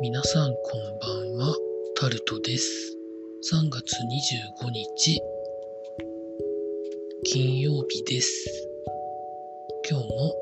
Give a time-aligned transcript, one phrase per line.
[0.00, 1.56] 皆さんこんばんは、
[1.96, 2.96] タルトです。
[3.52, 3.96] 3月
[4.62, 5.20] 25日、
[7.24, 8.68] 金曜日です。
[9.90, 10.34] 今日も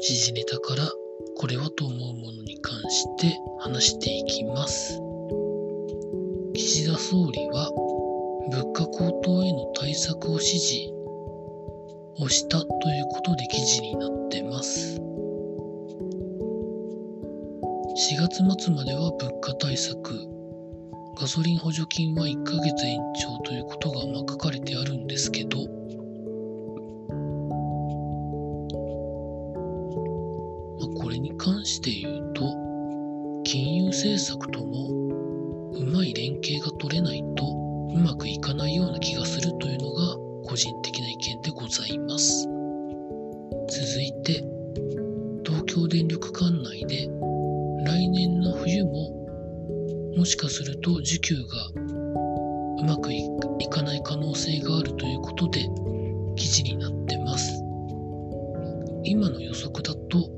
[0.00, 0.88] 時事ネタから
[1.36, 5.00] これはと思うものに関して話していきます。
[6.54, 7.72] 岸田総理は
[8.52, 10.94] 物価高騰への対策を指示
[12.20, 15.11] をしたということで記事になってます。
[17.94, 20.26] 4月末までは物価対策、
[21.20, 25.58] ガソリン補助金は1ヶ月延長ということがまあ書かれてあるんですけど、
[30.78, 32.44] まあ、これに関して言うと、
[33.44, 35.01] 金融政策との
[52.82, 53.22] うまくい
[53.70, 55.68] かない可能性があるということで
[56.36, 57.62] 記事になってます。
[59.04, 60.28] 今の予測だと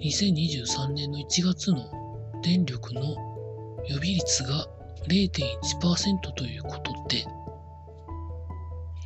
[0.00, 1.84] 2023年の1月の
[2.42, 3.02] 電力の
[3.88, 4.66] 予備率が
[5.08, 7.24] 0.1%ということで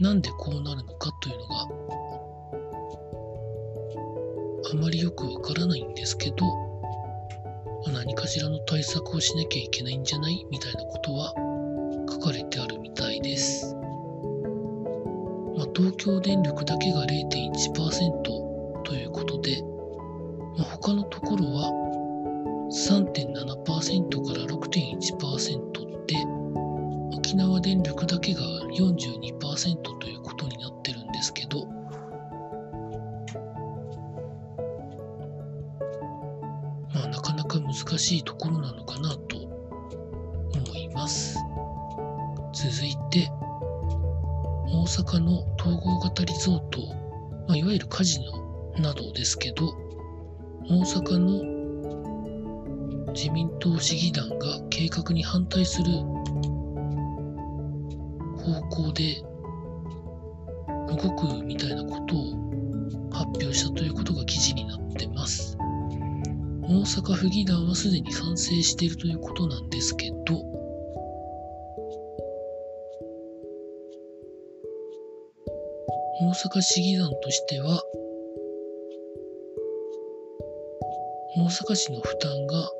[0.00, 1.68] なんでこうなるのかというのが
[4.72, 6.46] あまりよくわからないんですけど
[7.92, 10.46] 何かしらの対策をしなきゃいけないんじゃない？
[10.50, 11.34] みたいなことは
[12.24, 13.76] かれてあるみたいです。
[15.56, 19.62] まあ、東京電力だけが0.1%ということで、
[20.56, 21.70] まあ、他のところは
[22.72, 26.16] 3.7%から6.1%で
[27.14, 28.40] 沖縄電力だけが
[28.72, 31.66] 42%ということになってるんですけど
[36.94, 41.43] まあ、なかなか難しいところなのかなと思います。
[42.64, 43.30] 続いて、
[44.68, 46.80] 大阪の統合型リゾート、
[47.46, 49.76] まあ、いわゆるカジノなどですけど、
[50.66, 55.90] 大阪の自民党市議団が計画に反対する
[58.38, 59.22] 方向で
[60.88, 62.32] 動くみたいなことを
[63.12, 65.58] 発表したということが記事になってます。
[66.62, 70.53] 大阪府議団はすでに賛成しているということなんですけど、
[76.20, 77.82] 大阪市議団としては、
[81.36, 82.70] 大阪市の負担が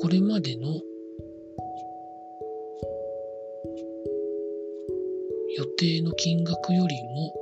[0.00, 0.80] これまでの
[5.56, 7.34] 予定の金額よりも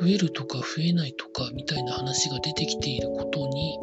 [0.00, 3.78] 増えるとか増えないとかみたいな話が出てきていることに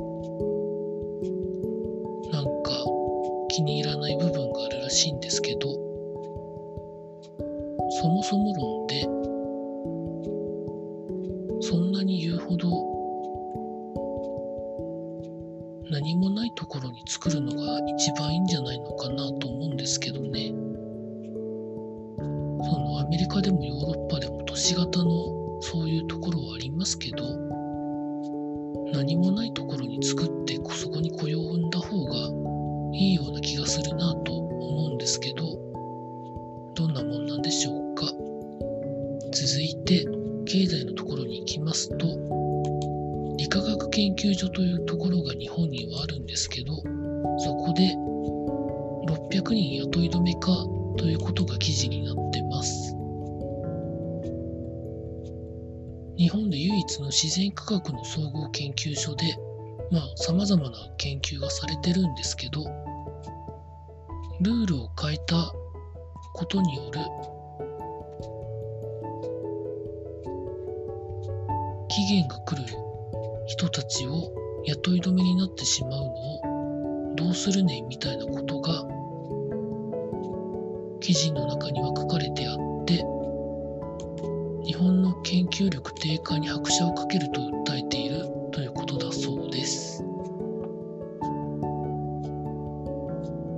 [2.31, 2.71] なんか
[3.49, 5.76] 気に入らない部分があるらしいんですけど
[7.99, 9.01] そもそも論で
[11.61, 12.69] そんなに言うほど
[15.89, 20.53] 何もないところに作るのが一番いいんじゃないのかなと思うんですけどね
[22.19, 27.23] そのアメリカでもヨーロッパでも都市型のそういうところはありますけど、
[28.93, 32.13] 何もないところに作ってそこに雇用を生んだ方が
[32.93, 35.43] いいような気がするなと思うんですけど、
[36.75, 37.86] どんなもんなんでしょうか？
[37.97, 38.27] か
[39.33, 40.05] 続いて、
[40.45, 42.05] 経済のところに行きますと、
[43.37, 46.75] 理化学研究所というところが日本にはあるんですけど、
[47.39, 47.95] そこで
[49.07, 50.47] 600人雇い止めか
[50.97, 52.95] ということが記事になってます。
[56.17, 59.35] 日本で唯一の自然科学の総合研究所で、
[59.91, 62.63] まあ、様々な研究がされてるんですけど、
[64.41, 65.51] ルールを変えた
[66.33, 66.99] ことによる
[72.07, 72.63] 限が来る
[73.47, 74.31] 人たちを
[74.65, 78.85] 雇い止めになってしまうのをどうするねんみたいなことが
[81.01, 83.05] 記事の中には書かれてあって、
[84.65, 90.03] 日本の研究力低下に拍車をかけると訴えているということだそうです。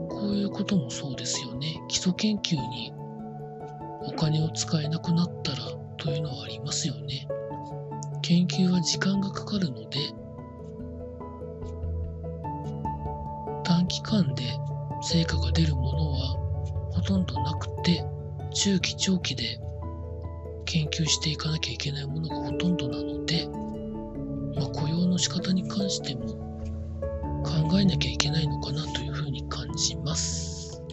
[0.10, 1.82] こういうこともそうですよね。
[1.88, 2.94] 基礎研究に
[4.06, 5.58] お金を使えなくなったら
[5.98, 7.28] というのはありますよね。
[8.30, 9.98] 研究は時間がかかるので、
[13.64, 14.44] 短期間で
[15.02, 16.38] 成果が出るものは
[16.92, 18.06] ほとんどなくて、
[18.54, 19.60] 中期長期で
[20.66, 23.48] 研究していかなきゃいけないものがほとんどなので、
[24.56, 26.28] まあ、雇用の仕方に関しても
[27.44, 30.84] 考えなきゃいけないのかなというふうに感じます。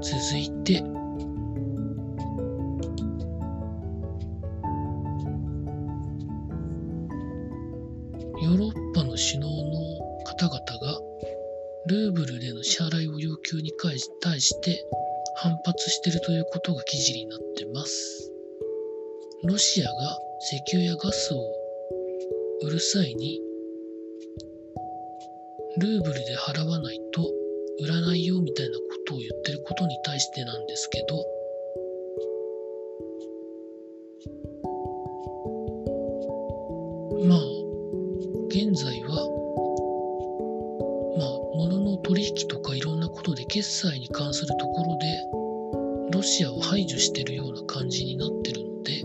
[0.00, 0.82] 続いて、
[8.42, 11.00] ヨーロッパの首脳の方々が
[11.86, 13.98] ルーブルでの支払いを要求に対
[14.40, 14.84] して
[15.36, 18.32] 反発しているということが記事になってます。
[19.44, 19.92] ロシアが
[20.40, 21.38] 石油やガスを
[22.62, 23.40] 売る際に
[25.76, 27.30] ルーブルで払わないと
[27.82, 31.24] 売らないよみたいなことを言ってることに対してなんですけど
[37.26, 37.53] まあ
[38.54, 39.16] 現在は
[41.18, 49.04] まあ物の取引とかいろんなことで決済に関するところでロシアを排除してるような感じになってるので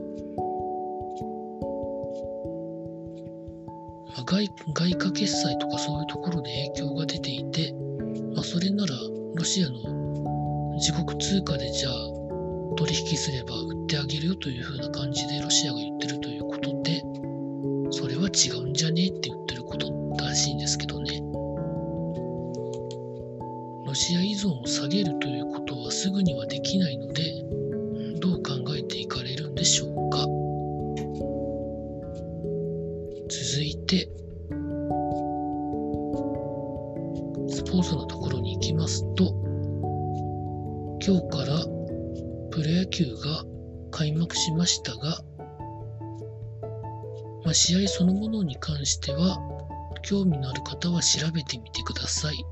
[4.06, 7.74] まあ、外外貨決済とかそういうところで影響が出ていて、
[8.36, 8.94] まあ、それなら
[9.34, 11.94] ロシアの自国通貨でじゃあ
[12.78, 17.02] 取引すれば売ってあげるよというふうな感じでロシアが言ってるということで、
[17.92, 19.39] それは違うんじゃねえって言
[20.20, 21.22] ってることらしいんですけどね。
[23.86, 27.24] ロシア依存を下げるということはすぐにはできないので、
[28.20, 30.20] どう考えていかれるんでしょうか。
[33.30, 34.10] 続いて、
[37.48, 39.34] スポーツのところに行きますと、
[41.02, 41.66] 今日から
[42.52, 43.44] プロ野球が
[43.92, 45.24] 開幕しましたが、
[47.44, 49.40] まあ、試合そのものに関しては、
[50.10, 52.44] 興味のある方は調べてみてください。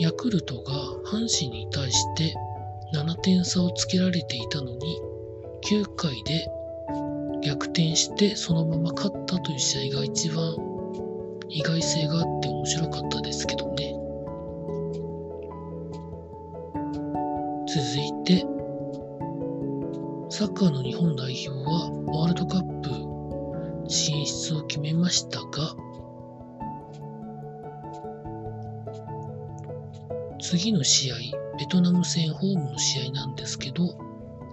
[0.00, 0.72] ヤクルトが
[1.04, 2.34] 阪神に対して
[2.94, 5.02] 7点差をつけられていたのに、
[5.70, 6.48] 9回で
[7.44, 10.56] 逆転してそのまま勝ったという試合が一番
[11.50, 13.92] 意外性があって面白かったですけどね。
[17.66, 18.46] 続いて、
[20.30, 22.67] サッカーの日本代表はワールドカップ
[23.88, 25.74] 進出を決めましたが、
[30.40, 31.16] 次の試合、
[31.58, 33.98] ベトナム戦ホームの試合なんですけど、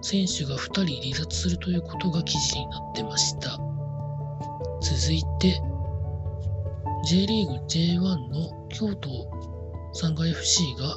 [0.02, 3.60] 選手が2人離脱するということが記事になってました。
[4.82, 5.62] 続いて、
[7.06, 8.00] J リーグ J1
[8.30, 9.10] の京都
[9.94, 10.96] サンガ FC が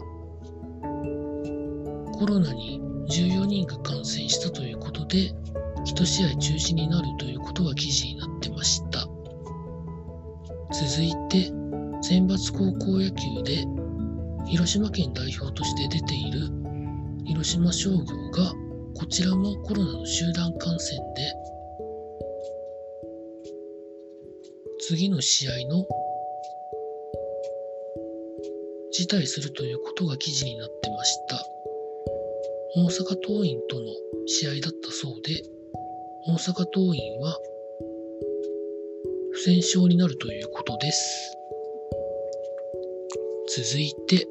[2.19, 5.33] コロナに14人が感染したということで、
[5.89, 9.09] 1試合中止になるということが記事になってました。
[10.71, 11.47] 続いて、
[12.03, 13.65] 選抜高校野球で
[14.47, 16.41] 広島県代表として出ている
[17.25, 17.97] 広島商業
[18.31, 18.53] が
[18.95, 21.33] こちらもコロナの集団感染で、
[24.81, 25.87] 次の試合の
[28.93, 31.45] 辞退するということが記事になってました。
[32.77, 33.87] 大阪桐蔭との
[34.27, 35.43] 試合だったそうで、
[36.29, 37.39] 大阪桐蔭は
[39.33, 41.35] 不戦勝になるということです。
[43.49, 44.29] 続いて、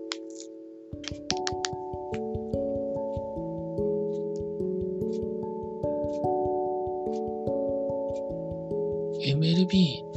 [9.25, 10.07] MLB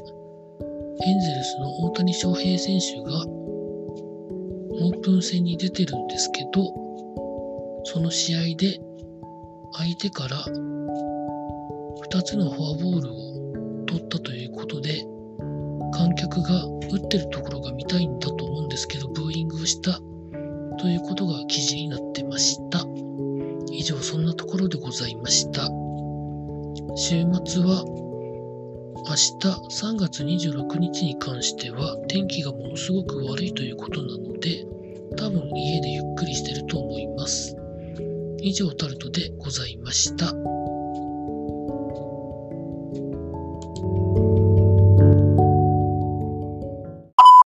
[1.03, 6.63] エンゼルスの大谷翔平選手がオープン戦に出てるんですけど
[7.85, 8.79] その試合で
[9.73, 10.70] 相手から
[12.21, 15.07] 2つのフォアボールを取ったということで
[15.95, 19.99] 観客が打ってるところが見たいんだと思うんですけどブーイングをした
[20.79, 22.85] ということが記事になってました
[23.73, 25.63] 以上そんなところでございました
[26.95, 27.85] 週末は
[29.09, 29.39] 明日
[29.71, 34.67] 3月26日に関しては天気がものすごく悪いということなので
[35.17, 37.57] 多分家でゆっくりしてると思います。
[38.43, 40.60] 以上タルトでございました。